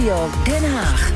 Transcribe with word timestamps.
Studio 0.00 0.28
Den 0.44 0.72
Haag. 0.72 1.12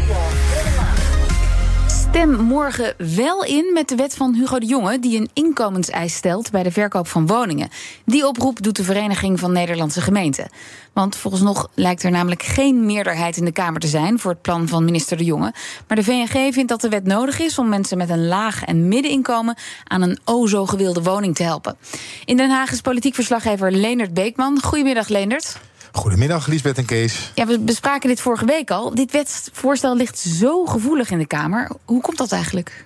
Stem 1.86 2.30
morgen 2.30 2.94
wel 3.14 3.44
in 3.44 3.70
met 3.72 3.88
de 3.88 3.94
wet 3.94 4.14
van 4.14 4.34
Hugo 4.34 4.58
de 4.58 4.66
Jonge... 4.66 4.98
die 4.98 5.18
een 5.18 5.30
inkomenseis 5.32 6.14
stelt 6.14 6.50
bij 6.50 6.62
de 6.62 6.70
verkoop 6.70 7.08
van 7.08 7.26
woningen. 7.26 7.68
Die 8.04 8.26
oproep 8.26 8.62
doet 8.62 8.76
de 8.76 8.84
Vereniging 8.84 9.40
van 9.40 9.52
Nederlandse 9.52 10.00
Gemeenten. 10.00 10.48
Want 10.92 11.16
volgens 11.16 11.42
nog 11.42 11.68
lijkt 11.74 12.02
er 12.02 12.10
namelijk 12.10 12.42
geen 12.42 12.86
meerderheid 12.86 13.36
in 13.36 13.44
de 13.44 13.52
Kamer 13.52 13.80
te 13.80 13.86
zijn... 13.86 14.18
voor 14.18 14.30
het 14.30 14.42
plan 14.42 14.68
van 14.68 14.84
minister 14.84 15.16
de 15.16 15.24
Jonge. 15.24 15.54
Maar 15.88 15.96
de 15.96 16.04
VNG 16.04 16.52
vindt 16.52 16.68
dat 16.68 16.80
de 16.80 16.88
wet 16.88 17.04
nodig 17.04 17.40
is... 17.40 17.58
om 17.58 17.68
mensen 17.68 17.98
met 17.98 18.10
een 18.10 18.26
laag 18.26 18.64
en 18.64 18.88
middeninkomen... 18.88 19.56
aan 19.84 20.02
een 20.02 20.18
o 20.24 20.46
zo 20.46 20.66
gewilde 20.66 21.02
woning 21.02 21.34
te 21.34 21.42
helpen. 21.42 21.76
In 22.24 22.36
Den 22.36 22.50
Haag 22.50 22.72
is 22.72 22.80
politiek 22.80 23.14
verslaggever 23.14 23.72
Leendert 23.72 24.14
Beekman. 24.14 24.60
Goedemiddag, 24.62 25.08
Leendert. 25.08 25.56
Goedemiddag, 25.94 26.46
Lisbeth 26.46 26.78
en 26.78 26.84
Kees. 26.84 27.32
Ja, 27.34 27.46
we 27.46 27.58
bespraken 27.58 28.08
dit 28.08 28.20
vorige 28.20 28.44
week 28.44 28.70
al. 28.70 28.94
Dit 28.94 29.12
wetsvoorstel 29.12 29.96
ligt 29.96 30.18
zo 30.18 30.64
gevoelig 30.64 31.10
in 31.10 31.18
de 31.18 31.26
Kamer. 31.26 31.70
Hoe 31.84 32.00
komt 32.00 32.18
dat 32.18 32.32
eigenlijk? 32.32 32.84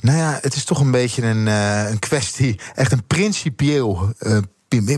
Nou 0.00 0.18
ja, 0.18 0.38
het 0.40 0.54
is 0.54 0.64
toch 0.64 0.80
een 0.80 0.90
beetje 0.90 1.22
een, 1.22 1.46
uh, 1.46 1.90
een 1.90 1.98
kwestie, 1.98 2.60
echt 2.74 2.92
een 2.92 3.06
principieel, 3.06 4.12
uh, 4.20 4.38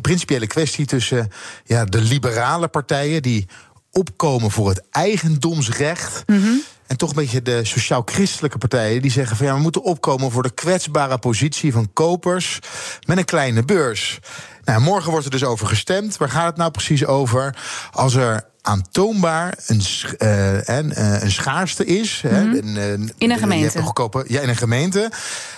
principiële 0.00 0.46
kwestie 0.46 0.86
tussen 0.86 1.28
ja, 1.64 1.84
de 1.84 2.00
liberale 2.00 2.68
partijen 2.68 3.22
die 3.22 3.46
opkomen 3.90 4.50
voor 4.50 4.68
het 4.68 4.82
eigendomsrecht. 4.90 6.22
Mm 6.26 6.42
-hmm. 6.42 6.62
En 6.86 6.96
toch 6.96 7.08
een 7.08 7.16
beetje 7.16 7.42
de 7.42 7.64
sociaal-christelijke 7.64 8.58
partijen 8.58 9.02
die 9.02 9.10
zeggen 9.10 9.36
van 9.36 9.46
ja, 9.46 9.54
we 9.54 9.60
moeten 9.60 9.82
opkomen 9.82 10.30
voor 10.30 10.42
de 10.42 10.54
kwetsbare 10.54 11.18
positie 11.18 11.72
van 11.72 11.92
kopers 11.92 12.58
met 13.06 13.18
een 13.18 13.24
kleine 13.24 13.64
beurs. 13.64 14.18
Nou, 14.64 14.80
morgen 14.80 15.10
wordt 15.10 15.24
er 15.24 15.30
dus 15.30 15.44
over 15.44 15.66
gestemd. 15.66 16.16
Waar 16.16 16.30
gaat 16.30 16.46
het 16.46 16.56
nou 16.56 16.70
precies 16.70 17.06
over? 17.06 17.56
Als 17.92 18.14
er 18.14 18.52
aantoonbaar 18.64 19.58
een, 19.66 19.82
uh, 20.18 20.68
en, 20.68 20.90
uh, 20.90 21.22
een 21.22 21.30
schaarste 21.30 21.84
is. 21.84 22.22
Mm 22.22 22.30
-hmm. 22.30 22.54
een, 22.54 22.76
uh, 22.76 23.08
in 23.18 23.30
een 23.30 23.38
gemeente. 23.38 23.82
Goedkope, 23.82 24.24
ja, 24.28 24.40
in 24.40 24.48
een 24.48 24.56
gemeente. 24.56 25.10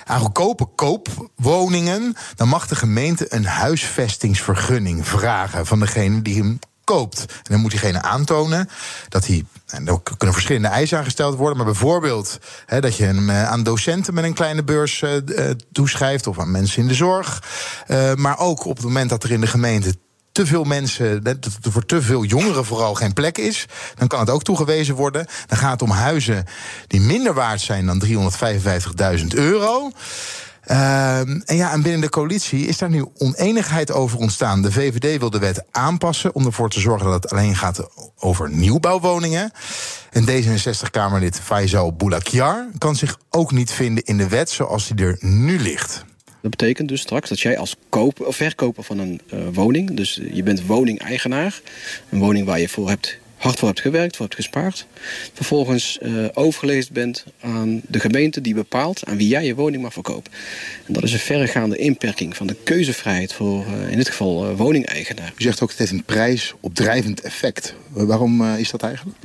Aan 0.05 0.20
goedkope 0.20 0.67
koopwoningen. 0.75 2.17
dan 2.34 2.48
mag 2.48 2.67
de 2.67 2.77
gemeente 2.77 3.27
een 3.28 3.47
huisvestingsvergunning 3.47 5.06
vragen 5.06 5.67
van 5.67 5.81
degene 5.81 6.22
die 6.22 6.37
hem 6.37 6.59
koopt. 6.87 7.20
En 7.20 7.53
dan 7.53 7.61
moet 7.61 7.70
diegene 7.70 8.03
aantonen 8.03 8.69
dat 9.09 9.27
hij. 9.27 9.45
En 9.67 9.89
er 9.89 10.01
kunnen 10.17 10.34
verschillende 10.34 10.69
eisen 10.69 10.98
aangesteld 10.98 11.37
worden. 11.37 11.56
Maar 11.56 11.67
bijvoorbeeld 11.67 12.39
hè, 12.67 12.81
dat 12.81 12.97
je 12.97 13.05
hem 13.05 13.31
aan 13.31 13.62
docenten 13.62 14.15
met 14.15 14.25
een 14.25 14.34
kleine 14.34 14.65
beurs 14.65 15.03
uh, 15.03 15.51
toeschrijft. 15.73 16.27
of 16.27 16.39
aan 16.39 16.51
mensen 16.51 16.83
in 16.83 16.89
de 16.89 16.95
zorg. 16.95 17.43
Maar 18.15 18.39
ook 18.39 18.65
op 18.65 18.77
het 18.77 18.84
moment 18.84 19.11
dat 19.11 19.25
er 19.25 19.31
in 19.31 19.41
de 19.41 19.47
gemeente 19.47 19.95
te 20.37 20.47
veel 20.47 20.65
mensen, 20.65 21.23
dat 21.23 21.45
er 21.62 21.73
voor 21.73 21.87
te 21.87 22.03
veel 22.03 22.25
jongeren 22.25 22.65
vooral 22.65 22.95
geen 22.95 23.12
plek 23.12 23.39
is, 23.39 23.67
dan 23.95 24.09
kan 24.09 24.21
het 24.21 24.31
ook 24.31 24.43
toegewezen 24.43 24.95
worden. 24.95 25.27
Dan 25.47 25.59
gaat 25.59 25.73
het 25.73 25.83
om 25.83 25.91
huizen 25.91 26.45
die 26.87 27.00
minder 27.00 27.34
waard 27.34 27.61
zijn 27.61 27.87
dan 27.87 28.03
355.000 28.05 29.27
euro. 29.27 29.91
Uh, 30.70 31.19
en 31.19 31.56
ja, 31.56 31.72
en 31.72 31.83
binnen 31.83 32.00
de 32.00 32.09
coalitie 32.09 32.67
is 32.67 32.78
daar 32.78 32.91
nu 32.91 33.05
oneenigheid 33.19 33.92
over 33.92 34.19
ontstaan. 34.19 34.62
De 34.62 34.72
VVD 34.72 35.19
wil 35.19 35.31
de 35.31 35.39
wet 35.39 35.64
aanpassen 35.70 36.34
om 36.34 36.47
ervoor 36.47 36.70
te 36.70 36.81
zorgen 36.81 37.11
dat 37.11 37.22
het 37.22 37.33
alleen 37.33 37.56
gaat 37.56 37.89
over 38.19 38.50
nieuwbouwwoningen. 38.50 39.50
En 40.11 40.27
D66-Kamerlid 40.27 41.41
Faisal 41.41 41.92
Boulakiar 41.92 42.69
kan 42.78 42.97
zich 42.97 43.19
ook 43.31 43.53
niet 43.53 43.72
vinden 43.72 44.05
in 44.05 44.17
de 44.17 44.28
wet 44.28 44.50
zoals 44.50 44.89
die 44.89 45.06
er 45.06 45.17
nu 45.20 45.61
ligt. 45.61 46.05
Dat 46.41 46.50
betekent 46.50 46.89
dus 46.89 47.00
straks 47.00 47.28
dat 47.28 47.41
jij 47.41 47.59
als 47.59 47.77
of 48.25 48.37
verkoper 48.37 48.83
van 48.83 48.98
een 48.98 49.20
uh, 49.33 49.41
woning, 49.53 49.97
dus 49.97 50.20
je 50.33 50.42
bent 50.42 50.67
woningeigenaar, 50.67 51.61
een 52.11 52.19
woning 52.19 52.47
waar 52.47 52.61
je 52.61 52.69
voor 52.69 52.89
hebt 52.89 53.19
hard 53.37 53.59
voor 53.59 53.69
hebt 53.69 53.81
gewerkt, 53.81 54.17
voor 54.17 54.25
hebt 54.25 54.39
gespaard. 54.39 54.87
Vervolgens 55.33 55.98
uh, 56.03 56.27
overgelezen 56.34 56.92
bent 56.92 57.25
aan 57.41 57.81
de 57.89 58.01
gemeente 58.01 58.41
die 58.41 58.55
bepaalt 58.55 59.05
aan 59.05 59.17
wie 59.17 59.28
jij 59.28 59.45
je 59.45 59.55
woning 59.55 59.83
mag 59.83 59.93
verkopen. 59.93 60.33
En 60.87 60.93
dat 60.93 61.03
is 61.03 61.12
een 61.12 61.19
verregaande 61.19 61.77
inperking 61.77 62.37
van 62.37 62.47
de 62.47 62.56
keuzevrijheid 62.65 63.33
voor 63.33 63.65
uh, 63.66 63.91
in 63.91 63.97
dit 63.97 64.09
geval 64.09 64.50
uh, 64.50 64.56
woningeigenaar. 64.56 65.33
U 65.37 65.43
zegt 65.43 65.62
ook 65.62 65.69
het 65.69 65.78
heeft 65.78 65.91
een 65.91 66.05
prijsopdrijvend 66.05 67.21
effect. 67.21 67.75
Waarom 67.88 68.44
is 68.55 68.71
dat 68.71 68.83
eigenlijk? 68.83 69.16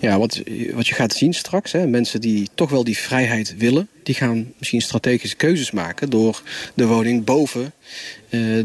Ja, 0.00 0.18
wat, 0.18 0.42
wat 0.72 0.88
je 0.88 0.94
gaat 0.94 1.12
zien 1.12 1.34
straks, 1.34 1.72
hè, 1.72 1.86
mensen 1.86 2.20
die 2.20 2.48
toch 2.54 2.70
wel 2.70 2.84
die 2.84 2.98
vrijheid 2.98 3.54
willen, 3.58 3.88
die 4.06 4.14
gaan 4.14 4.52
misschien 4.58 4.82
strategische 4.82 5.36
keuzes 5.36 5.70
maken 5.70 6.10
door 6.10 6.42
de 6.74 6.86
woning 6.86 7.24
boven 7.24 7.72
uh, 8.30 8.64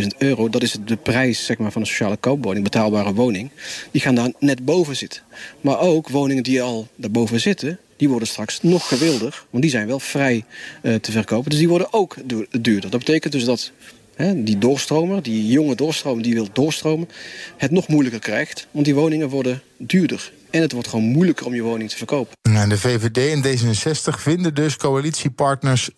355.000 0.00 0.06
euro. 0.18 0.48
Dat 0.48 0.62
is 0.62 0.76
de 0.84 0.96
prijs 0.96 1.44
zeg 1.44 1.58
maar, 1.58 1.72
van 1.72 1.80
een 1.80 1.86
sociale 1.86 2.16
koopwoning, 2.16 2.64
betaalbare 2.64 3.14
woning. 3.14 3.50
Die 3.90 4.00
gaan 4.00 4.14
daar 4.14 4.32
net 4.38 4.64
boven 4.64 4.96
zitten. 4.96 5.22
Maar 5.60 5.78
ook 5.78 6.08
woningen 6.08 6.42
die 6.42 6.62
al 6.62 6.88
daarboven 6.96 7.40
zitten, 7.40 7.78
die 7.96 8.08
worden 8.08 8.28
straks 8.28 8.62
nog 8.62 8.88
gewilder. 8.88 9.44
Want 9.50 9.62
die 9.62 9.72
zijn 9.72 9.86
wel 9.86 10.00
vrij 10.00 10.44
uh, 10.82 10.94
te 10.94 11.12
verkopen. 11.12 11.50
Dus 11.50 11.58
die 11.58 11.68
worden 11.68 11.92
ook 11.92 12.16
duurder. 12.60 12.90
Dat 12.90 13.00
betekent 13.00 13.32
dus 13.32 13.44
dat 13.44 13.72
He, 14.18 14.42
die 14.42 14.58
doorstromer, 14.58 15.22
die 15.22 15.46
jonge 15.46 15.74
doorstromer 15.74 16.22
die 16.22 16.34
wil 16.34 16.48
doorstromen... 16.52 17.08
het 17.56 17.70
nog 17.70 17.88
moeilijker 17.88 18.20
krijgt, 18.20 18.66
want 18.70 18.84
die 18.84 18.94
woningen 18.94 19.28
worden 19.28 19.62
duurder. 19.76 20.32
En 20.50 20.60
het 20.60 20.72
wordt 20.72 20.88
gewoon 20.88 21.04
moeilijker 21.04 21.46
om 21.46 21.54
je 21.54 21.62
woning 21.62 21.90
te 21.90 21.96
verkopen. 21.96 22.36
En 22.42 22.68
de 22.68 22.78
VVD 22.78 23.32
en 23.32 23.44
D66 23.44 24.20
vinden 24.20 24.54
dus 24.54 24.76
coalitiepartners 24.76 25.90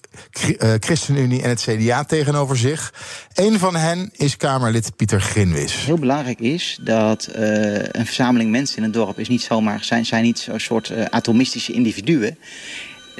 ChristenUnie 0.80 1.42
en 1.42 1.48
het 1.48 1.60
CDA 1.60 2.04
tegenover 2.04 2.56
zich. 2.56 2.94
Een 3.34 3.58
van 3.58 3.76
hen 3.76 4.10
is 4.12 4.36
Kamerlid 4.36 4.96
Pieter 4.96 5.20
Grinwis. 5.20 5.84
Heel 5.84 5.98
belangrijk 5.98 6.40
is 6.40 6.78
dat 6.82 7.28
uh, 7.36 7.42
een 7.74 8.06
verzameling 8.06 8.50
mensen 8.50 8.76
in 8.76 8.82
een 8.82 8.92
dorp 8.92 9.18
is 9.18 9.28
niet 9.28 9.42
zomaar 9.42 9.84
zijn, 9.84 10.06
zijn 10.06 10.22
niet 10.22 10.38
zo'n 10.38 10.60
soort 10.60 10.88
uh, 10.90 11.04
atomistische 11.04 11.72
individuen. 11.72 12.38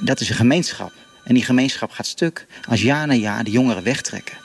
Dat 0.02 0.20
is 0.20 0.28
een 0.28 0.36
gemeenschap. 0.36 0.92
En 1.24 1.34
die 1.34 1.44
gemeenschap 1.44 1.90
gaat 1.90 2.06
stuk 2.06 2.46
als 2.68 2.82
jaar 2.82 3.06
na 3.06 3.14
jaar 3.14 3.44
de 3.44 3.50
jongeren 3.50 3.82
wegtrekken. 3.82 4.36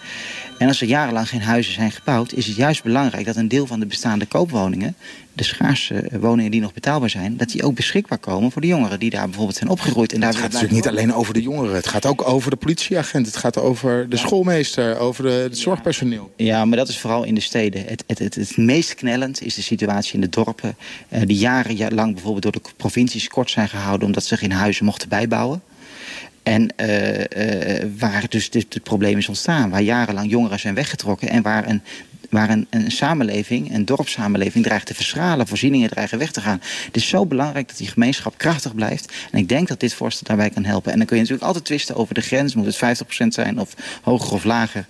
En 0.57 0.67
als 0.67 0.81
er 0.81 0.87
jarenlang 0.87 1.29
geen 1.29 1.41
huizen 1.41 1.73
zijn 1.73 1.91
gebouwd, 1.91 2.33
is 2.33 2.45
het 2.45 2.55
juist 2.55 2.83
belangrijk 2.83 3.25
dat 3.25 3.35
een 3.35 3.47
deel 3.47 3.67
van 3.67 3.79
de 3.79 3.85
bestaande 3.85 4.25
koopwoningen, 4.25 4.95
de 5.33 5.43
schaarse 5.43 6.09
woningen 6.19 6.51
die 6.51 6.61
nog 6.61 6.73
betaalbaar 6.73 7.09
zijn, 7.09 7.37
dat 7.37 7.49
die 7.49 7.63
ook 7.63 7.75
beschikbaar 7.75 8.17
komen 8.17 8.51
voor 8.51 8.61
de 8.61 8.67
jongeren 8.67 8.99
die 8.99 9.09
daar 9.09 9.25
bijvoorbeeld 9.25 9.57
zijn 9.57 9.69
opgegroeid. 9.69 10.13
En 10.13 10.19
daar 10.19 10.29
het 10.29 10.37
gaat 10.37 10.51
natuurlijk 10.51 10.73
niet 10.73 10.87
alleen 10.87 11.13
over 11.13 11.33
de 11.33 11.41
jongeren, 11.41 11.75
het 11.75 11.87
gaat 11.87 12.05
ook 12.05 12.27
over 12.27 12.49
de 12.49 12.55
politieagent, 12.55 13.25
het 13.25 13.37
gaat 13.37 13.57
over 13.57 14.09
de 14.09 14.17
schoolmeester, 14.17 14.97
over 14.97 15.23
de, 15.23 15.29
het 15.29 15.57
zorgpersoneel. 15.57 16.31
Ja, 16.35 16.65
maar 16.65 16.77
dat 16.77 16.87
is 16.87 16.99
vooral 16.99 17.23
in 17.23 17.35
de 17.35 17.41
steden. 17.41 17.85
Het, 17.85 18.03
het, 18.07 18.19
het, 18.19 18.35
het 18.35 18.57
meest 18.57 18.95
knellend 18.95 19.41
is 19.41 19.55
de 19.55 19.61
situatie 19.61 20.13
in 20.13 20.21
de 20.21 20.29
dorpen, 20.29 20.75
uh, 21.09 21.21
die 21.25 21.37
jarenlang 21.37 22.13
bijvoorbeeld 22.13 22.43
door 22.43 22.51
de 22.51 22.69
provincies 22.77 23.27
kort 23.27 23.49
zijn 23.49 23.69
gehouden 23.69 24.07
omdat 24.07 24.25
ze 24.25 24.37
geen 24.37 24.51
huizen 24.51 24.85
mochten 24.85 25.09
bijbouwen. 25.09 25.61
En 26.45 26.73
uh, 26.81 27.19
uh, 27.19 27.89
waar 27.97 28.25
dus 28.29 28.49
dit, 28.49 28.71
dit 28.71 28.83
probleem 28.83 29.17
is 29.17 29.27
ontstaan. 29.27 29.69
Waar 29.69 29.81
jarenlang 29.81 30.29
jongeren 30.29 30.59
zijn 30.59 30.75
weggetrokken. 30.75 31.29
En 31.29 31.41
waar 31.41 31.69
een 31.69 31.81
waar 32.29 32.49
een, 32.49 32.67
een 32.69 32.91
samenleving, 32.91 33.73
een 33.73 33.85
dorpssamenleving, 33.85 34.63
dreigt 34.65 34.85
te 34.85 34.93
verschralen, 34.93 35.47
voorzieningen 35.47 35.89
dreigen 35.89 36.17
weg 36.17 36.31
te 36.31 36.41
gaan. 36.41 36.61
Het 36.85 36.95
is 36.95 37.07
zo 37.07 37.25
belangrijk 37.25 37.67
dat 37.67 37.77
die 37.77 37.87
gemeenschap 37.87 38.37
krachtig 38.37 38.75
blijft. 38.75 39.13
En 39.31 39.39
ik 39.39 39.49
denk 39.49 39.67
dat 39.67 39.79
dit 39.79 39.93
voorstel 39.93 40.27
daarbij 40.27 40.49
kan 40.49 40.63
helpen. 40.63 40.91
En 40.91 40.97
dan 40.97 41.07
kun 41.07 41.15
je 41.15 41.21
natuurlijk 41.21 41.47
altijd 41.47 41.65
twisten 41.65 41.95
over 41.95 42.13
de 42.13 42.21
grens. 42.21 42.55
Moet 42.55 42.65
het 42.65 43.03
50% 43.23 43.27
zijn 43.27 43.59
of 43.59 43.73
hoger 44.01 44.33
of 44.33 44.43
lager? 44.43 44.85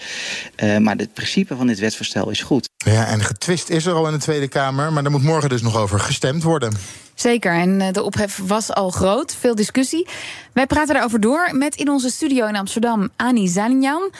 Uh, 0.63 0.77
maar 0.77 0.95
het 0.95 1.13
principe 1.13 1.55
van 1.55 1.67
dit 1.67 1.79
wetsvoorstel 1.79 2.29
is 2.29 2.41
goed. 2.41 2.69
Ja, 2.85 3.07
en 3.07 3.23
getwist 3.23 3.69
is 3.69 3.85
er 3.85 3.93
al 3.93 4.07
in 4.07 4.13
de 4.13 4.19
Tweede 4.19 4.47
Kamer. 4.47 4.93
Maar 4.93 5.03
daar 5.03 5.11
moet 5.11 5.23
morgen 5.23 5.49
dus 5.49 5.61
nog 5.61 5.77
over 5.77 5.99
gestemd 5.99 6.43
worden. 6.43 6.77
Zeker, 7.15 7.53
en 7.53 7.93
de 7.93 8.03
ophef 8.03 8.39
was 8.43 8.73
al 8.73 8.89
groot. 8.89 9.35
Veel 9.39 9.55
discussie. 9.55 10.07
Wij 10.53 10.65
praten 10.65 10.93
daarover 10.93 11.19
door 11.19 11.49
met 11.51 11.75
in 11.75 11.89
onze 11.89 12.09
studio 12.09 12.47
in 12.47 12.55
Amsterdam 12.55 13.09
Ani 13.15 13.47
Zalinjan 13.47 14.11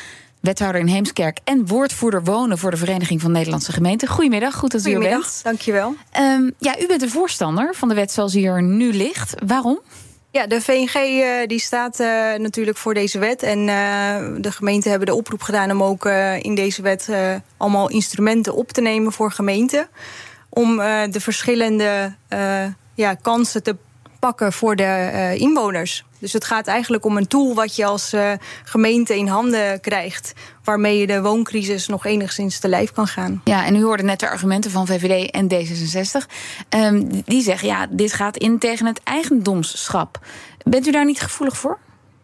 wethouder 0.46 0.82
in 0.82 0.88
Heemskerk 0.88 1.40
en 1.44 1.68
woordvoerder 1.68 2.24
wonen 2.24 2.58
voor 2.58 2.72
de 2.72 2.78
Vereniging 2.78 3.22
van 3.22 3.32
Nederlandse 3.32 3.72
Gemeenten. 3.72 4.08
Goedemiddag, 4.08 4.56
goed 4.56 4.72
dat 4.72 4.86
u 4.86 4.94
er 4.94 5.00
bent. 5.00 5.40
Dankjewel. 5.44 5.96
Um, 6.20 6.54
ja, 6.60 6.80
u 6.80 6.88
bent 6.88 7.02
een 7.02 7.10
voorstander 7.10 7.76
van 7.76 7.90
de 7.90 7.96
wet 7.96 8.12
zoals 8.12 8.32
die 8.32 8.48
er 8.48 8.64
nu 8.64 8.94
ligt. 8.94 9.34
Waarom? 9.46 9.80
Ja, 10.32 10.48
de 10.48 10.62
VNG 10.62 10.96
uh, 10.96 11.48
die 11.48 11.60
staat 11.60 12.00
uh, 12.00 12.08
natuurlijk 12.36 12.78
voor 12.78 12.94
deze 12.94 13.20
wet. 13.20 13.44
En 13.44 13.60
uh, 13.60 14.18
de 14.38 14.52
gemeenten 14.52 14.90
hebben 14.90 15.08
de 15.08 15.16
oproep 15.16 15.42
gedaan 15.42 15.72
om 15.72 15.84
ook 15.84 16.06
in 16.40 16.56
deze 16.56 16.82
wet 16.82 17.10
allemaal 17.58 17.90
instrumenten 17.90 18.56
op 18.56 18.72
te 18.72 18.82
nemen 18.82 19.12
voor 19.12 19.32
gemeenten. 19.32 19.88
Om 20.50 20.78
de 20.78 21.20
verschillende 21.20 22.16
ja, 22.94 23.14
kansen 23.14 23.64
te 23.64 23.76
pakken 24.20 24.54
voor 24.54 24.76
de 24.76 25.36
inwoners. 25.38 26.06
Dus 26.26 26.34
het 26.34 26.46
gaat 26.46 26.68
eigenlijk 26.68 27.06
om 27.06 27.18
een 27.18 27.28
tool 27.28 27.54
wat 27.54 27.76
je 27.76 27.86
als 27.86 28.14
uh, 28.14 28.32
gemeente 28.64 29.18
in 29.18 29.28
handen 29.28 29.80
krijgt. 29.80 30.34
Waarmee 30.64 31.00
je 31.00 31.08
de 31.08 31.22
wooncrisis 31.22 31.88
nog 31.88 32.06
enigszins 32.06 32.60
te 32.60 32.68
lijf 32.68 32.92
kan 32.92 33.08
gaan. 33.08 33.42
Ja, 33.44 33.66
en 33.66 33.76
u 33.76 33.84
hoorde 33.84 34.04
net 34.04 34.20
de 34.20 34.30
argumenten 34.30 34.72
van 34.72 34.88
VVD 34.88 35.32
en 35.32 35.48
D66. 35.54 36.26
Um, 36.70 37.22
die 37.26 37.42
zeggen 37.42 37.68
ja, 37.68 37.88
dit 37.90 38.14
gaat 38.14 38.38
in 38.38 38.60
tegen 38.60 38.86
het 38.86 39.02
eigendomsschap. 39.04 40.20
Bent 40.64 40.88
u 40.88 40.92
daar 40.92 41.06
niet 41.06 41.22
gevoelig 41.22 41.58
voor? 41.58 41.80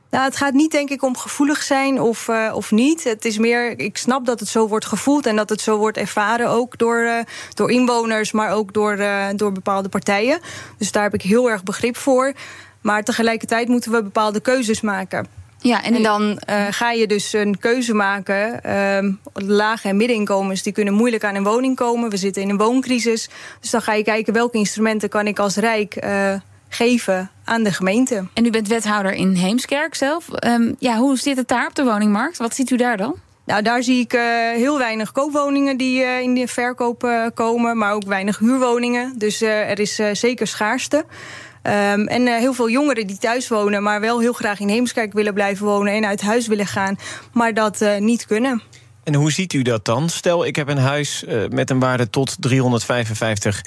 Nou, 0.10 0.24
het 0.24 0.36
gaat 0.36 0.54
niet 0.54 0.72
denk 0.72 0.90
ik 0.90 1.04
om 1.04 1.18
gevoelig 1.18 1.62
zijn 1.62 2.02
of, 2.02 2.28
uh, 2.28 2.52
of 2.56 2.72
niet. 2.72 3.04
Het 3.04 3.26
is 3.26 3.38
meer, 3.38 3.80
ik 3.80 3.98
snap 3.98 4.26
dat 4.26 4.40
het 4.40 4.50
zo 4.50 4.68
wordt 4.68 4.86
gevoeld 4.86 5.26
en 5.26 5.36
dat 5.36 5.50
het 5.50 5.62
zo 5.62 5.78
wordt 5.78 5.98
ervaren 5.98 6.50
ook 6.50 6.78
door, 6.78 7.02
uh, 7.02 7.20
door 7.54 7.72
inwoners, 7.72 8.32
maar 8.32 8.52
ook 8.52 8.74
door, 8.74 8.98
uh, 8.98 9.28
door 9.36 9.52
bepaalde 9.52 9.90
partijen. 9.90 10.40
Dus 10.78 10.92
daar 10.92 11.04
heb 11.04 11.14
ik 11.14 11.22
heel 11.22 11.50
erg 11.50 11.64
begrip 11.64 11.98
voor. 11.98 12.34
Maar 12.82 13.04
tegelijkertijd 13.04 13.68
moeten 13.68 13.92
we 13.92 14.04
bepaalde 14.04 14.40
keuzes 14.40 14.82
maken. 14.82 15.28
Ja, 15.58 15.84
en, 15.84 15.94
en 15.94 16.04
dan 16.04 16.22
uh, 16.50 16.66
ga 16.70 16.92
je 16.92 17.08
dus 17.08 17.34
een 17.34 17.60
keuze 17.60 17.94
maken. 17.94 18.62
Uh, 18.66 19.14
lage 19.34 19.88
en 19.88 19.98
middeninkomens 19.98 20.64
die 20.64 20.74
kunnen 20.74 20.94
moeilijk 20.94 21.24
aan 21.24 21.36
een 21.36 21.44
woning 21.44 21.76
komen. 21.76 22.10
We 22.10 22.18
zitten 22.18 22.42
in 22.42 22.50
een 22.50 22.58
wooncrisis. 22.58 23.30
Dus 23.60 23.70
dan 23.70 23.82
ga 23.82 23.94
je 23.94 24.04
kijken 24.04 24.34
welke 24.34 24.58
instrumenten 24.58 25.10
kan 25.10 25.28
ik 25.28 25.40
als 25.40 25.56
Rijk 25.56 26.04
uh, 26.04 26.34
geven 26.70 27.30
aan 27.44 27.64
de 27.64 27.72
gemeente. 27.72 28.28
En 28.34 28.46
u 28.46 28.50
bent 28.50 28.68
wethouder 28.68 29.14
in 29.14 29.34
Heemskerk 29.34 29.96
zelf. 29.96 30.28
Um, 30.46 30.76
ja, 30.80 30.98
hoe 30.98 31.18
zit 31.18 31.38
het 31.38 31.48
daar 31.48 31.68
op 31.68 31.76
de 31.76 31.84
woningmarkt? 31.84 32.38
Wat 32.38 32.56
ziet 32.56 32.70
u 32.70 32.76
daar 32.76 32.98
dan? 32.98 33.16
Nou, 33.46 33.62
daar 33.62 33.84
zie 33.84 34.00
ik 34.00 34.14
uh, 34.14 34.22
heel 34.56 34.78
weinig 34.78 35.12
koopwoningen 35.12 35.78
die 35.78 36.02
uh, 36.02 36.20
in 36.20 36.34
de 36.34 36.48
verkoop 36.48 37.04
uh, 37.04 37.26
komen, 37.34 37.78
maar 37.78 37.94
ook 37.94 38.04
weinig 38.04 38.40
huurwoningen. 38.40 39.14
Dus 39.18 39.42
er 39.42 39.80
is 39.80 40.00
zeker 40.12 40.48
schaarste. 40.48 41.06
Um, 41.64 42.08
en 42.08 42.22
uh, 42.22 42.38
heel 42.38 42.54
veel 42.54 42.70
jongeren 42.70 43.08
die 43.08 43.18
thuis 43.18 43.48
wonen, 43.48 43.84
maar 43.84 44.02
wel 44.02 44.20
heel 44.20 44.34
graag 44.34 44.60
in 44.60 44.70
Heemskerk 44.70 45.14
willen 45.14 45.34
blijven 45.34 45.66
wonen 45.66 45.94
en 45.94 46.06
uit 46.06 46.22
huis 46.22 46.48
willen 46.48 46.66
gaan, 46.66 46.98
maar 47.34 47.54
dat 47.54 47.82
uh, 47.82 47.98
niet 47.98 48.26
kunnen. 48.26 48.62
En 49.04 49.14
hoe 49.14 49.32
ziet 49.32 49.54
u 49.54 49.62
dat 49.62 49.86
dan? 49.86 50.10
Stel, 50.10 50.46
ik 50.46 50.56
heb 50.56 50.68
een 50.68 50.78
huis 50.78 51.24
uh, 51.28 51.48
met 51.48 51.70
een 51.70 51.80
waarde 51.80 52.10
tot 52.10 52.36
355 52.40 53.62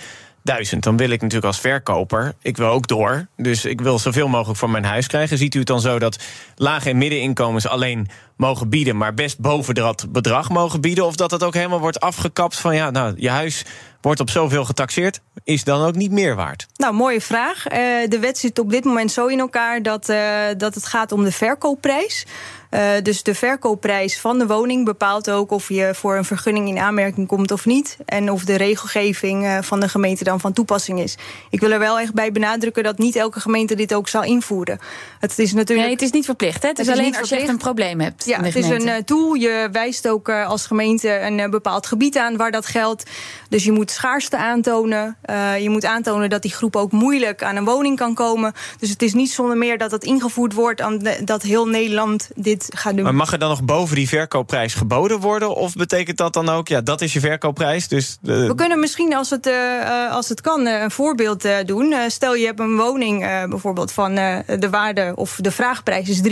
1000. 0.45 0.83
Dan 0.83 0.97
wil 0.97 1.11
ik 1.11 1.21
natuurlijk 1.21 1.47
als 1.47 1.61
verkoper, 1.61 2.35
ik 2.43 2.57
wil 2.57 2.69
ook 2.69 2.87
door. 2.87 3.27
Dus 3.37 3.65
ik 3.65 3.81
wil 3.81 3.99
zoveel 3.99 4.29
mogelijk 4.29 4.59
voor 4.59 4.71
mijn 4.71 4.85
huis 4.85 5.07
krijgen. 5.07 5.39
Ziet 5.39 5.55
u 5.55 5.59
het 5.59 5.67
dan 5.67 5.81
zo 5.81 5.99
dat 5.99 6.19
lage 6.57 6.91
en 6.91 6.99
middeninkomens 6.99 7.67
alleen 7.67 8.09
mogen 8.37 8.69
bieden, 8.69 8.97
maar 8.97 9.15
best 9.15 9.39
boven 9.39 9.75
dat 9.75 10.07
bedrag 10.09 10.49
mogen 10.49 10.81
bieden? 10.81 11.07
Of 11.07 11.17
dat 11.17 11.31
het 11.31 11.43
ook 11.43 11.55
helemaal 11.55 11.81
wordt 11.81 12.01
afgekapt 12.01 12.57
van 12.59 12.75
ja, 12.75 12.91
nou, 12.91 13.15
je 13.17 13.31
huis 13.31 13.65
wordt 14.01 14.21
op 14.21 14.31
zoveel 14.31 14.65
getaxeerd, 14.65 15.21
is 15.45 15.65
dan 15.65 15.87
ook 15.87 15.95
niet 15.95 16.11
meer 16.11 16.35
waard? 16.35 16.67
Nou, 16.77 16.95
mooie 16.95 17.21
vraag. 17.21 17.73
Uh, 17.73 17.79
de 18.09 18.19
wet 18.21 18.39
zit 18.39 18.59
op 18.59 18.71
dit 18.71 18.85
moment 18.85 19.13
zo 19.13 19.27
in 19.27 19.39
elkaar 19.39 19.83
dat, 19.83 20.09
uh, 20.09 20.19
dat 20.57 20.75
het 20.75 20.87
gaat 20.87 21.13
om 21.13 21.25
de 21.25 21.33
verkoopprijs. 21.33 22.27
Uh, 22.75 22.91
dus 23.03 23.23
de 23.23 23.35
verkoopprijs 23.35 24.21
van 24.21 24.39
de 24.39 24.47
woning 24.47 24.85
bepaalt 24.85 25.31
ook 25.31 25.51
of 25.51 25.69
je 25.69 25.91
voor 25.95 26.17
een 26.17 26.25
vergunning 26.25 26.69
in 26.69 26.79
aanmerking 26.79 27.27
komt 27.27 27.51
of 27.51 27.67
niet. 27.67 27.97
En 28.05 28.31
of 28.31 28.45
de 28.45 28.57
regelgeving 28.57 29.45
uh, 29.45 29.59
van 29.61 29.81
de 29.81 29.89
gemeente 29.89 30.25
dan 30.25 30.41
van 30.41 30.53
toepassing 30.53 31.01
is. 31.01 31.17
Ik 31.51 31.61
wil 31.61 31.71
er 31.71 31.79
wel 31.79 31.99
echt 31.99 32.15
bij 32.15 32.33
benadrukken 32.33 32.83
dat 32.83 32.99
niet 32.99 33.17
elke 33.17 33.41
gemeente 33.41 33.75
dit 33.75 33.95
ook 33.95 34.09
zal 34.09 34.23
invoeren. 34.23 34.79
Het 35.21 35.39
is 35.39 35.53
natuurlijk. 35.53 35.87
Nee, 35.87 35.97
het 35.97 36.05
is 36.05 36.11
niet 36.11 36.25
verplicht. 36.25 36.63
Hè? 36.63 36.69
Het, 36.69 36.79
het 36.79 36.87
is, 36.87 36.93
is 36.93 36.99
alleen 36.99 37.17
als 37.17 37.29
je 37.29 37.37
echt 37.37 37.49
een 37.49 37.57
probleem 37.57 38.01
hebt. 38.01 38.25
Ja, 38.25 38.43
het 38.43 38.57
is 38.57 38.69
een 38.69 38.87
uh, 38.87 38.95
tool. 38.95 39.35
Je 39.35 39.69
wijst 39.73 40.09
ook 40.09 40.29
als 40.29 40.67
gemeente 40.67 41.21
een 41.21 41.51
bepaald 41.51 41.87
gebied 41.87 42.17
aan 42.17 42.37
waar 42.37 42.51
dat 42.51 42.67
geldt. 42.67 43.11
Dus 43.49 43.65
je 43.65 43.73
moet 43.73 43.91
schaarste 43.91 44.37
aantonen. 44.37 45.17
je 45.61 45.69
moet 45.71 45.85
aantonen 45.85 46.31
dat 46.31 46.43
die 46.43 46.53
groep 46.53 46.77
ook 46.77 46.93
moeilijk 46.93 47.43
aan 47.43 47.57
een 47.57 47.65
woning 47.65 47.97
kan 47.97 48.15
komen. 48.15 48.53
Dus 48.79 48.91
het 48.91 49.03
is 49.03 49.13
niet 49.13 49.31
zonder 49.31 49.57
meer 49.57 49.79
dat 49.79 49.91
het 49.91 50.05
ingevoerd 50.05 50.53
wordt 50.53 50.83
dat 51.25 51.43
heel 51.43 51.69
Nederland 51.69 52.31
dit 52.35 52.64
gaan 52.75 52.95
doen. 52.95 53.05
Maar 53.05 53.15
mag 53.15 53.33
er 53.33 53.39
dan 53.39 53.49
nog 53.49 53.63
boven 53.63 53.97
die 53.97 54.09
verkoopprijs 54.09 54.75
geboden 54.75 55.21
worden? 55.21 55.55
Of 55.55 55.75
betekent 55.75 56.17
dat 56.17 56.33
dan 56.33 56.49
ook, 56.49 56.69
ja, 56.69 56.81
dat 56.81 57.01
is 57.01 57.13
je 57.13 57.21
verkoopprijs? 57.21 57.89
Dus, 57.89 58.19
uh... 58.23 58.47
We 58.47 58.55
kunnen 58.55 58.81
misschien, 58.81 59.15
als 59.15 59.31
het, 59.31 59.47
uh, 59.47 60.13
als 60.13 60.29
het 60.29 60.41
kan, 60.41 60.67
een 60.67 60.91
voorbeeld 60.91 61.45
uh, 61.45 61.57
doen. 61.67 61.95
stel 62.09 62.35
je 62.35 62.47
hebt 62.47 62.61
een 62.61 62.77
woning 62.77 63.21
bijvoorbeeld 63.49 63.93
van 63.93 64.15
de 64.15 64.69
waarde 64.71 65.13
of 65.15 65.39
de 65.41 65.51
vraagprijs 65.51 66.09
is 66.09 66.21
330.000. 66.21 66.31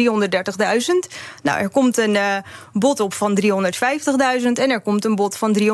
Nou, 1.43 1.61
er 1.61 1.69
komt 1.69 1.99
een 1.99 2.17
bod 2.73 3.00
op 3.00 3.14
van 3.14 3.38
350.000 3.43 3.49
en 4.43 4.70
er 4.70 4.81
komt 4.81 5.05
een 5.05 5.14
bod 5.14 5.37
van 5.37 5.58
370.000. 5.58 5.67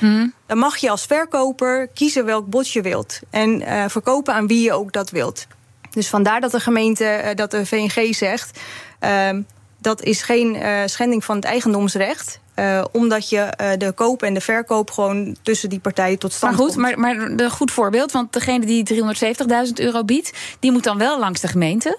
Mm. 0.00 0.32
Dan 0.46 0.58
mag 0.58 0.76
je 0.76 0.90
als 0.90 1.04
verkoper 1.06 1.88
kiezen 1.94 2.24
welk 2.24 2.46
bod 2.46 2.70
je 2.70 2.82
wilt. 2.82 3.20
En 3.30 3.62
verkopen 3.90 4.34
aan 4.34 4.46
wie 4.46 4.62
je 4.62 4.72
ook 4.72 4.92
dat 4.92 5.10
wilt. 5.10 5.46
Dus 5.94 6.08
vandaar 6.08 6.40
dat 6.40 6.50
de 6.50 6.60
gemeente, 6.60 7.32
dat 7.34 7.50
de 7.50 7.66
VNG 7.66 8.14
zegt. 8.14 8.60
Uh, 9.04 9.38
dat 9.78 10.02
is 10.02 10.22
geen 10.22 10.54
uh, 10.54 10.80
schending 10.84 11.24
van 11.24 11.36
het 11.36 11.44
eigendomsrecht. 11.44 12.40
Uh, 12.56 12.84
omdat 12.92 13.28
je 13.28 13.52
uh, 13.60 13.70
de 13.78 13.92
koop 13.92 14.22
en 14.22 14.34
de 14.34 14.40
verkoop 14.40 14.90
gewoon 14.90 15.36
tussen 15.42 15.68
die 15.68 15.78
partijen 15.78 16.18
tot 16.18 16.32
stand 16.32 16.56
maar 16.56 16.60
goed, 16.60 16.74
komt. 16.74 16.96
Maar, 16.96 16.98
maar 16.98 17.30
een 17.30 17.50
goed 17.50 17.70
voorbeeld, 17.70 18.12
want 18.12 18.32
degene 18.32 18.66
die 18.66 18.94
370.000 18.94 19.72
euro 19.74 20.04
biedt... 20.04 20.32
die 20.60 20.72
moet 20.72 20.84
dan 20.84 20.98
wel 20.98 21.18
langs 21.18 21.40
de 21.40 21.48
gemeente? 21.48 21.98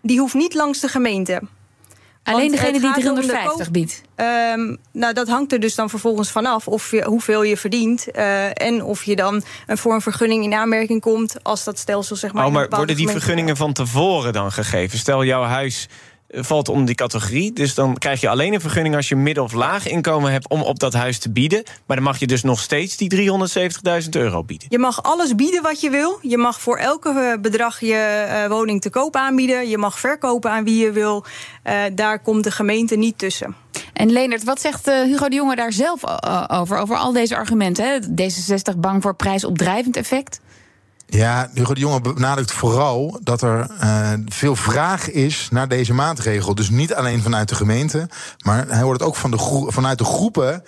Die 0.00 0.18
hoeft 0.18 0.34
niet 0.34 0.54
langs 0.54 0.80
de 0.80 0.88
gemeente. 0.88 1.42
Alleen 2.22 2.50
degene 2.50 2.80
die 2.80 2.92
350 2.92 3.70
biedt? 3.70 4.02
Um, 4.16 4.78
nou, 4.92 5.14
dat 5.14 5.28
hangt 5.28 5.52
er 5.52 5.60
dus 5.60 5.74
dan 5.74 5.90
vervolgens 5.90 6.30
vanaf 6.30 6.68
of 6.68 6.90
je, 6.90 7.04
hoeveel 7.04 7.42
je 7.42 7.56
verdient. 7.56 8.06
Uh, 8.12 8.62
en 8.62 8.82
of 8.84 9.04
je 9.04 9.16
dan 9.16 9.42
voor 9.66 9.94
een 9.94 10.00
vergunning 10.00 10.44
in 10.44 10.54
aanmerking 10.54 11.00
komt 11.00 11.36
als 11.42 11.64
dat 11.64 11.78
stelsel 11.78 12.16
zeg 12.16 12.32
maar. 12.32 12.46
Oh, 12.46 12.52
maar 12.52 12.68
worden 12.68 12.96
die 12.96 13.08
vergunningen 13.08 13.56
van 13.56 13.72
tevoren 13.72 14.32
dan 14.32 14.52
gegeven? 14.52 14.98
Stel, 14.98 15.24
jouw 15.24 15.42
huis 15.42 15.88
valt 16.32 16.68
onder 16.68 16.86
die 16.86 16.94
categorie. 16.94 17.52
Dus 17.52 17.74
dan 17.74 17.98
krijg 17.98 18.20
je 18.20 18.28
alleen 18.28 18.52
een 18.52 18.60
vergunning 18.60 18.96
als 18.96 19.08
je 19.08 19.16
midden- 19.16 19.44
of 19.44 19.52
laag 19.52 19.88
inkomen 19.88 20.32
hebt 20.32 20.48
om 20.48 20.62
op 20.62 20.78
dat 20.78 20.92
huis 20.92 21.18
te 21.18 21.30
bieden. 21.30 21.62
Maar 21.86 21.96
dan 21.96 22.04
mag 22.04 22.18
je 22.18 22.26
dus 22.26 22.42
nog 22.42 22.60
steeds 22.60 22.96
die 22.96 23.08
370.000 23.08 24.16
euro 24.16 24.44
bieden. 24.44 24.68
Je 24.70 24.78
mag 24.78 25.02
alles 25.02 25.34
bieden 25.34 25.62
wat 25.62 25.80
je 25.80 25.90
wil. 25.90 26.18
Je 26.22 26.38
mag 26.38 26.60
voor 26.60 26.76
elke 26.76 27.38
bedrag 27.40 27.80
je 27.80 28.26
uh, 28.28 28.46
woning 28.46 28.80
te 28.80 28.90
koop 28.90 29.16
aanbieden. 29.16 29.68
Je 29.68 29.78
mag 29.78 29.98
verkopen 29.98 30.50
aan 30.50 30.64
wie 30.64 30.84
je 30.84 30.92
wil. 30.92 31.24
Uh, 31.64 31.74
daar 31.94 32.22
komt 32.22 32.44
de 32.44 32.50
gemeente 32.50 32.96
niet 32.96 33.18
tussen. 33.18 33.56
En 33.92 34.12
Leonard, 34.12 34.44
wat 34.44 34.60
zegt 34.60 34.86
Hugo 34.86 35.28
de 35.28 35.34
Jonge 35.34 35.56
daar 35.56 35.72
zelf 35.72 36.00
over? 36.50 36.78
Over 36.78 36.96
al 36.96 37.12
deze 37.12 37.36
argumenten? 37.36 37.84
Hè? 37.84 37.98
D66 37.98 38.78
bang 38.78 39.02
voor 39.02 39.14
prijsopdrijvend 39.14 39.96
effect? 39.96 40.40
Ja, 41.06 41.50
Hugo 41.54 41.74
de 41.74 41.80
Jonge 41.80 42.00
benadrukt 42.00 42.52
vooral 42.52 43.20
dat 43.22 43.42
er 43.42 43.66
uh, 43.82 44.12
veel 44.26 44.56
vraag 44.56 45.10
is 45.10 45.48
naar 45.50 45.68
deze 45.68 45.94
maatregel. 45.94 46.54
Dus 46.54 46.70
niet 46.70 46.94
alleen 46.94 47.22
vanuit 47.22 47.48
de 47.48 47.54
gemeente, 47.54 48.08
maar 48.44 48.66
hij 48.68 48.82
hoort 48.82 48.98
het 48.98 49.08
ook 49.08 49.16
van 49.16 49.30
de 49.30 49.66
vanuit 49.66 49.98
de 49.98 50.04
groepen 50.04 50.62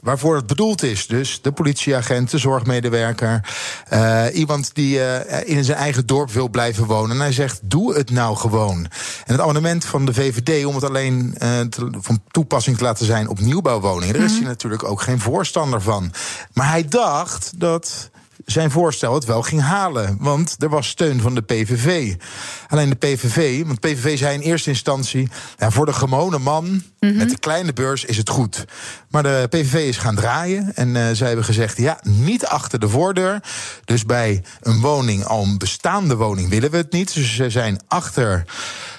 waarvoor 0.00 0.36
het 0.36 0.46
bedoeld 0.46 0.82
is. 0.82 1.06
Dus 1.06 1.42
de 1.42 1.52
politieagent, 1.52 2.30
de 2.30 2.38
zorgmedewerker, 2.38 3.48
uh, 3.92 4.24
iemand 4.32 4.74
die 4.74 4.98
uh, 4.98 5.14
in 5.44 5.64
zijn 5.64 5.78
eigen 5.78 6.06
dorp 6.06 6.30
wil 6.30 6.48
blijven 6.48 6.84
wonen. 6.84 7.16
En 7.16 7.22
hij 7.22 7.32
zegt: 7.32 7.60
doe 7.62 7.94
het 7.94 8.10
nou 8.10 8.36
gewoon. 8.36 8.78
En 9.24 9.32
het 9.32 9.40
amendement 9.40 9.84
van 9.84 10.06
de 10.06 10.14
VVD 10.14 10.64
om 10.64 10.74
het 10.74 10.84
alleen 10.84 11.34
te, 11.70 11.88
van 12.00 12.22
toepassing 12.30 12.76
te 12.76 12.84
laten 12.84 13.06
zijn 13.06 13.28
op 13.28 13.40
nieuwbouwwoningen, 13.40 14.14
daar 14.14 14.24
is 14.24 14.36
hij 14.38 14.46
natuurlijk 14.46 14.84
ook 14.84 15.00
geen 15.00 15.20
voorstander 15.20 15.80
van. 15.80 16.12
Maar 16.52 16.68
hij 16.68 16.88
dacht 16.88 17.52
dat 17.60 18.10
zijn 18.46 18.70
voorstel 18.70 19.14
het 19.14 19.24
wel 19.24 19.42
ging 19.42 19.60
halen. 19.60 20.16
Want 20.20 20.56
er 20.58 20.68
was 20.68 20.88
steun 20.88 21.20
van 21.20 21.34
de 21.34 21.42
PVV. 21.42 22.14
Alleen 22.68 22.88
de 22.88 22.96
PVV, 22.96 23.64
want 23.66 23.82
de 23.82 23.88
PVV 23.88 24.18
zei 24.18 24.34
in 24.34 24.40
eerste 24.40 24.70
instantie... 24.70 25.28
Ja, 25.56 25.70
voor 25.70 25.86
de 25.86 25.92
gewone 25.92 26.38
man 26.38 26.64
mm 26.64 26.82
-hmm. 26.98 27.16
met 27.16 27.30
de 27.30 27.38
kleine 27.38 27.72
beurs 27.72 28.04
is 28.04 28.16
het 28.16 28.28
goed. 28.28 28.64
Maar 29.10 29.22
de 29.22 29.46
PVV 29.50 29.74
is 29.74 29.96
gaan 29.96 30.14
draaien 30.14 30.74
en 30.74 30.88
uh, 30.88 31.08
zij 31.12 31.26
hebben 31.26 31.44
gezegd... 31.44 31.76
ja, 31.76 32.00
niet 32.02 32.46
achter 32.46 32.78
de 32.78 32.88
voordeur. 32.88 33.42
Dus 33.84 34.04
bij 34.04 34.42
een 34.60 34.80
woning, 34.80 35.24
al 35.24 35.42
een 35.42 35.58
bestaande 35.58 36.16
woning, 36.16 36.48
willen 36.48 36.70
we 36.70 36.76
het 36.76 36.92
niet. 36.92 37.14
Dus 37.14 37.34
ze 37.34 37.50
zijn 37.50 37.80
achter 37.88 38.44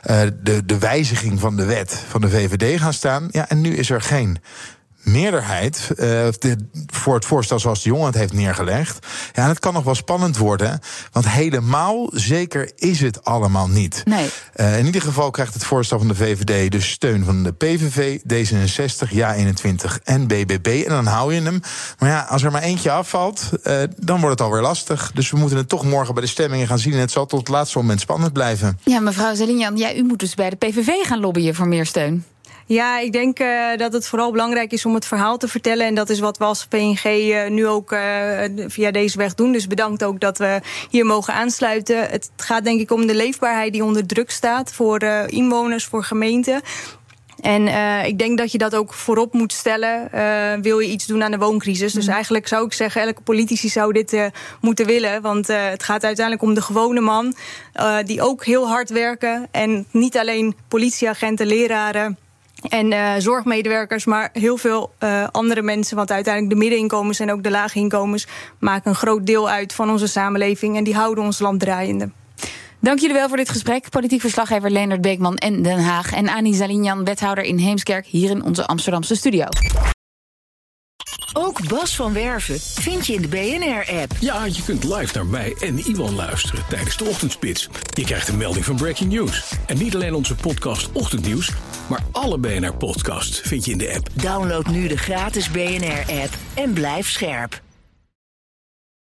uh, 0.09 0.21
de, 0.43 0.65
de 0.65 0.77
wijziging 0.77 1.39
van 1.39 1.55
de 1.55 1.65
wet 1.65 2.03
van 2.07 2.21
de 2.21 2.29
VVD 2.29 2.79
gaan 2.79 2.93
staan. 2.93 3.27
Ja, 3.31 3.49
en 3.49 3.61
nu 3.61 3.75
is 3.75 3.89
er 3.89 4.01
geen 4.01 4.37
meerderheid 5.07 5.87
uh, 5.89 5.97
de, 5.97 6.55
voor 6.87 7.15
het 7.15 7.25
voorstel 7.25 7.59
zoals 7.59 7.83
de 7.83 7.89
jongen 7.89 8.05
het 8.05 8.15
heeft 8.15 8.33
neergelegd. 8.33 9.05
Ja, 9.33 9.43
en 9.43 9.49
het 9.49 9.59
kan 9.59 9.73
nog 9.73 9.83
wel 9.83 9.95
spannend 9.95 10.37
worden. 10.37 10.79
Want 11.11 11.29
helemaal 11.29 12.09
zeker 12.13 12.71
is 12.75 12.99
het 12.99 13.23
allemaal 13.23 13.67
niet. 13.67 14.01
Nee. 14.05 14.29
Uh, 14.55 14.79
in 14.79 14.85
ieder 14.85 15.01
geval 15.01 15.31
krijgt 15.31 15.53
het 15.53 15.63
voorstel 15.63 15.97
van 15.97 16.07
de 16.07 16.15
VVD 16.15 16.71
dus 16.71 16.89
steun 16.89 17.23
van 17.23 17.43
de 17.43 17.51
PVV, 17.51 18.19
D66, 18.33 19.11
Ja21 19.13 20.03
en 20.03 20.27
BBB. 20.27 20.83
En 20.85 20.89
dan 20.89 21.05
hou 21.05 21.33
je 21.33 21.41
hem. 21.41 21.61
Maar 21.99 22.09
ja, 22.09 22.21
als 22.29 22.43
er 22.43 22.51
maar 22.51 22.61
eentje 22.61 22.91
afvalt, 22.91 23.49
uh, 23.63 23.83
dan 23.97 24.19
wordt 24.19 24.39
het 24.39 24.47
alweer 24.47 24.61
lastig. 24.61 25.11
Dus 25.13 25.31
we 25.31 25.37
moeten 25.37 25.57
het 25.57 25.69
toch 25.69 25.83
morgen 25.83 26.13
bij 26.13 26.23
de 26.23 26.29
stemmingen 26.29 26.67
gaan 26.67 26.79
zien. 26.79 26.93
En 26.93 26.99
het 26.99 27.11
zal 27.11 27.25
tot 27.25 27.39
het 27.39 27.47
laatste 27.47 27.77
moment 27.77 27.99
spannend 27.99 28.33
blijven. 28.33 28.79
Ja, 28.83 28.99
mevrouw 28.99 29.35
Zelinjan, 29.35 29.77
ja, 29.77 29.95
u 29.95 30.03
moet 30.03 30.19
dus 30.19 30.35
bij 30.35 30.49
de 30.49 30.55
PVV 30.55 30.89
gaan 31.03 31.19
lobbyen 31.19 31.55
voor 31.55 31.67
meer 31.67 31.85
steun. 31.85 32.25
Ja, 32.67 32.99
ik 32.99 33.11
denk 33.11 33.39
uh, 33.39 33.75
dat 33.77 33.93
het 33.93 34.07
vooral 34.07 34.31
belangrijk 34.31 34.71
is 34.71 34.85
om 34.85 34.93
het 34.93 35.05
verhaal 35.05 35.37
te 35.37 35.47
vertellen. 35.47 35.85
En 35.85 35.95
dat 35.95 36.09
is 36.09 36.19
wat 36.19 36.37
we 36.37 36.43
als 36.43 36.65
PNG 36.65 37.03
uh, 37.05 37.47
nu 37.47 37.67
ook 37.67 37.91
uh, 37.91 37.99
via 38.67 38.91
deze 38.91 39.17
weg 39.17 39.33
doen. 39.33 39.51
Dus 39.51 39.67
bedankt 39.67 40.03
ook 40.03 40.19
dat 40.19 40.37
we 40.37 40.59
hier 40.89 41.05
mogen 41.05 41.33
aansluiten. 41.33 42.09
Het 42.09 42.29
gaat 42.37 42.63
denk 42.63 42.79
ik 42.79 42.91
om 42.91 43.07
de 43.07 43.15
leefbaarheid 43.15 43.73
die 43.73 43.83
onder 43.83 44.05
druk 44.05 44.31
staat 44.31 44.73
voor 44.73 45.03
inwoners, 45.27 45.85
voor 45.85 46.03
gemeenten. 46.03 46.61
En 47.41 47.67
uh, 47.67 48.05
ik 48.05 48.19
denk 48.19 48.37
dat 48.37 48.51
je 48.51 48.57
dat 48.57 48.75
ook 48.75 48.93
voorop 48.93 49.33
moet 49.33 49.53
stellen. 49.53 50.09
Uh, 50.15 50.53
wil 50.61 50.79
je 50.79 50.89
iets 50.89 51.05
doen 51.05 51.23
aan 51.23 51.31
de 51.31 51.37
wooncrisis? 51.37 51.93
Dus 51.93 52.07
eigenlijk 52.07 52.47
zou 52.47 52.65
ik 52.65 52.73
zeggen, 52.73 53.01
elke 53.01 53.21
politici 53.21 53.69
zou 53.69 53.93
dit 53.93 54.13
uh, 54.13 54.25
moeten 54.61 54.85
willen. 54.85 55.21
Want 55.21 55.47
het 55.47 55.83
gaat 55.83 56.03
uiteindelijk 56.03 56.45
om 56.45 56.53
de 56.53 56.61
gewone 56.61 57.01
man. 57.01 57.35
die 58.05 58.21
ook 58.21 58.45
heel 58.45 58.67
hard 58.67 58.89
werken. 58.89 59.47
En 59.51 59.85
niet 59.91 60.17
alleen 60.17 60.55
politieagenten, 60.67 61.47
leraren 61.47 62.17
en 62.61 62.91
uh, 62.91 63.13
zorgmedewerkers, 63.17 64.05
maar 64.05 64.29
heel 64.33 64.57
veel 64.57 64.93
uh, 64.99 65.27
andere 65.31 65.61
mensen. 65.61 65.95
Want 65.95 66.11
uiteindelijk 66.11 66.53
de 66.53 66.59
middeninkomens 66.59 67.19
en 67.19 67.31
ook 67.31 67.43
de 67.43 67.51
lage 67.51 67.79
inkomens 67.79 68.27
maken 68.59 68.89
een 68.89 68.95
groot 68.95 69.25
deel 69.25 69.49
uit 69.49 69.73
van 69.73 69.89
onze 69.89 70.07
samenleving. 70.07 70.77
En 70.77 70.83
die 70.83 70.95
houden 70.95 71.23
ons 71.23 71.39
land 71.39 71.59
draaiende. 71.59 72.09
Dank 72.79 72.99
jullie 72.99 73.15
wel 73.15 73.27
voor 73.27 73.37
dit 73.37 73.49
gesprek. 73.49 73.89
Politiek 73.89 74.21
verslaggever 74.21 74.71
Leonard 74.71 75.01
Beekman 75.01 75.35
en 75.35 75.61
Den 75.61 75.79
Haag. 75.79 76.13
En 76.13 76.29
Annie 76.29 76.55
Zalinjan, 76.55 77.03
wethouder 77.03 77.43
in 77.43 77.57
Heemskerk, 77.57 78.05
hier 78.05 78.29
in 78.29 78.43
onze 78.43 78.65
Amsterdamse 78.65 79.15
studio. 79.15 79.45
Ook 81.33 81.67
Bas 81.67 81.95
van 81.95 82.13
Werven 82.13 82.59
vind 82.59 83.07
je 83.07 83.13
in 83.13 83.21
de 83.21 83.27
BNR-app. 83.27 84.11
Ja, 84.19 84.45
je 84.45 84.63
kunt 84.65 84.83
live 84.83 85.15
naar 85.15 85.25
mij 85.25 85.55
en 85.59 85.77
Iwan 85.77 86.15
luisteren 86.15 86.63
tijdens 86.69 86.97
de 86.97 87.05
ochtendspits. 87.05 87.69
Je 87.93 88.03
krijgt 88.03 88.27
een 88.27 88.37
melding 88.37 88.65
van 88.65 88.75
Breaking 88.75 89.11
News. 89.11 89.53
En 89.65 89.77
niet 89.77 89.95
alleen 89.95 90.13
onze 90.13 90.35
podcast 90.35 90.91
Ochtendnieuws, 90.91 91.51
maar 91.89 92.03
alle 92.11 92.37
BNR-podcasts 92.37 93.39
vind 93.39 93.65
je 93.65 93.71
in 93.71 93.77
de 93.77 93.93
app. 93.95 94.09
Download 94.13 94.67
nu 94.67 94.87
de 94.87 94.97
gratis 94.97 95.51
BNR-app 95.51 96.33
en 96.53 96.73
blijf 96.73 97.09
scherp. 97.09 97.61